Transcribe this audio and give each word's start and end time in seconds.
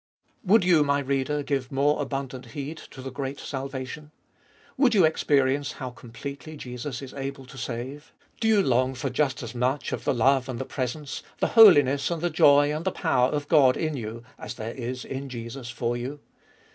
Would 0.43 0.63
you, 0.63 0.83
my 0.83 0.97
reader, 0.97 1.43
give 1.43 1.71
more 1.71 2.01
abundant 2.01 2.47
heed 2.53 2.77
to 2.89 3.03
the 3.03 3.11
great 3.11 3.39
salvation? 3.39 4.09
would 4.75 4.95
you 4.95 5.05
experience 5.05 5.73
how 5.73 5.91
completely 5.91 6.57
Jesus 6.57 7.03
is 7.03 7.13
able 7.13 7.45
to 7.45 7.55
save? 7.55 8.11
do 8.39 8.47
you 8.47 8.63
long 8.63 8.95
for 8.95 9.11
just 9.11 9.43
as 9.43 9.53
much 9.53 9.91
of 9.91 10.03
the 10.03 10.13
love 10.15 10.49
and 10.49 10.57
the 10.57 10.65
presence, 10.65 11.21
the 11.37 11.49
holiness 11.49 12.09
and 12.09 12.19
the 12.23 12.31
joy 12.31 12.73
and 12.75 12.83
the 12.83 12.91
power 12.91 13.29
of 13.29 13.47
God 13.47 13.77
in 13.77 13.95
you 13.95 14.23
as 14.39 14.55
there 14.55 14.73
is 14.73 15.05
in 15.05 15.29
Jesus 15.29 15.69
for 15.69 15.95
you? 15.95 16.19